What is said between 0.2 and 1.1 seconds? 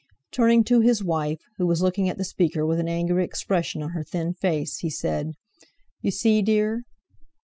Turning to his